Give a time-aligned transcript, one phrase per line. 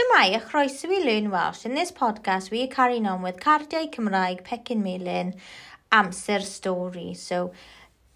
[0.00, 1.66] Shemai, a chroeso i Learn Welsh.
[1.66, 5.34] In this podcast, we are carrying on with Cardiau Cymraeg, Pecyn Melin,
[5.92, 7.12] Amser Story.
[7.12, 7.52] So,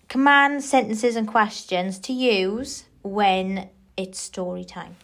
[0.08, 4.96] command sentences and questions to use when it's story time.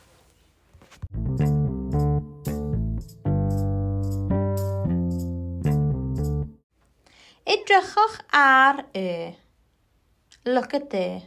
[7.47, 9.37] Edrychwch ar y.
[10.47, 11.23] Look at the.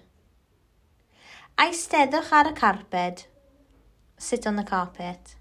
[1.60, 3.28] Aisteddwch ar y carped.
[4.18, 5.36] Sit on the carpet.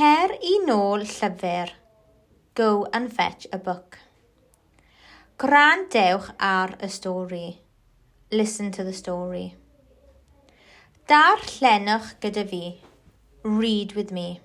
[0.00, 1.74] Cer i nôl llyfr.
[2.56, 3.98] Go and fetch a book.
[5.36, 7.58] Grandewch ar y stori.
[8.30, 9.56] Listen to the story.
[11.06, 12.62] Darllenwch gyda fi.
[13.44, 14.40] Read with me.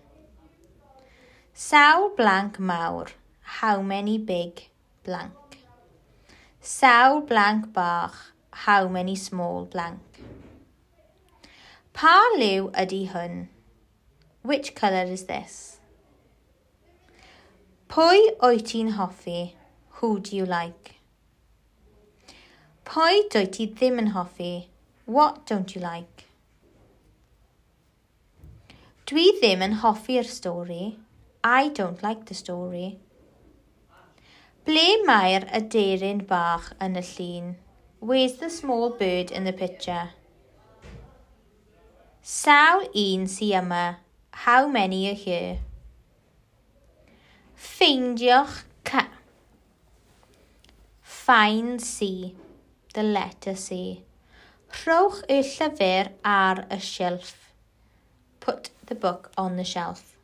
[1.53, 3.15] Sawl blank mawr.
[3.61, 4.67] How many big
[5.05, 5.59] blank?
[6.59, 8.33] Sawl blank bach.
[8.67, 10.23] How many small blank?
[11.93, 13.54] Pa liw ydy hwn?
[14.45, 15.79] Which colour is this?
[17.89, 19.55] Pwy wyt ti'n hoffi?
[19.97, 20.99] Who do you like?
[22.85, 24.67] Pwy dwyt ti ddim yn hoffi?
[25.05, 26.27] What don't you like?
[29.09, 30.93] Dwi ddim yn hoffi'r stori.
[31.41, 32.99] I don't like the story.
[34.69, 37.53] Ble mae'r aderyn bach yn y llun?
[37.97, 40.09] Where's the small bird in the picture?
[42.21, 43.85] Sawl un sy yma?
[44.43, 45.59] How many are here?
[47.57, 49.07] Ffeindio'ch ca.
[51.01, 52.35] Find C.
[52.93, 54.03] The letter C.
[54.83, 57.31] Rhowch y llyfr ar y shelf.
[58.39, 60.15] Put the book on the shelf.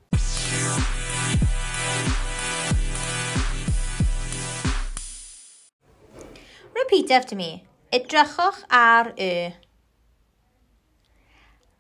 [6.76, 7.66] Repeat after me.
[7.92, 9.56] Edrychwch ar y.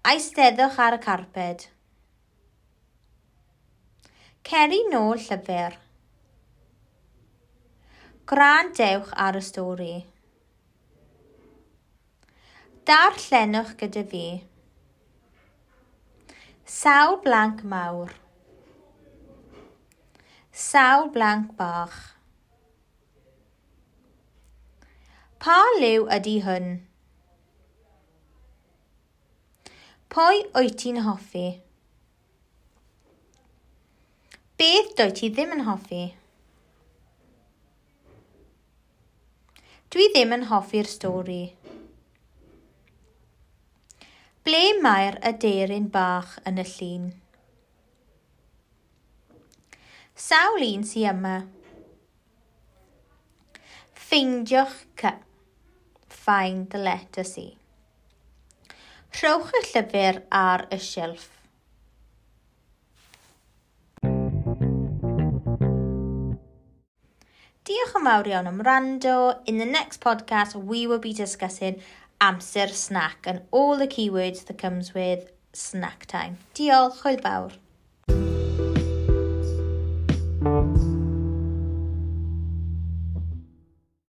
[0.03, 1.69] Aisteddwch ar y carped.
[4.41, 5.75] Ceri nôl llyfr.
[8.27, 9.93] Gwrandewch ar y stori.
[12.89, 14.25] Darllenwch gyda fi.
[16.65, 18.15] Sawl blanc mawr.
[20.51, 21.97] Sawl blanc bach.
[25.41, 26.71] Pa liw ydy hwn?
[30.11, 31.49] Pwy wyt ti'n hoffi?
[34.61, 36.03] Beth dwyt ti ddim yn hoffi?
[39.89, 41.39] Dwi ddim yn hoffi'r stori.
[44.45, 47.09] Ble mae'r aderyn bach yn y llun?
[50.27, 51.35] Sawl un sy yma?
[54.05, 55.17] Ffeindiwch cy.
[56.21, 57.49] Find the letter C.
[59.17, 61.31] Rhowch y llyfr ar y shelf.
[67.69, 69.15] Diolch yn fawr iawn am rando.
[69.45, 71.75] In the next podcast, we will be discussing
[72.19, 76.39] amser snack and all the keywords that comes with snack time.
[76.55, 77.53] Diolch, hwyl fawr.